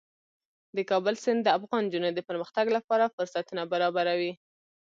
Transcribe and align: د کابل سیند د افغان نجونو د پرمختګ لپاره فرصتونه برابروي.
د 0.75 0.77
کابل 0.89 1.15
سیند 1.23 1.41
د 1.43 1.49
افغان 1.57 1.83
نجونو 1.87 2.09
د 2.13 2.19
پرمختګ 2.29 2.65
لپاره 2.77 3.11
فرصتونه 3.15 3.63
برابروي. 3.71 4.33